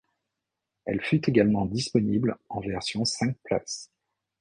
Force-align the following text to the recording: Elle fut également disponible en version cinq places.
Elle 0.85 0.99
fut 1.03 1.29
également 1.29 1.67
disponible 1.67 2.35
en 2.49 2.59
version 2.59 3.05
cinq 3.05 3.37
places. 3.43 3.91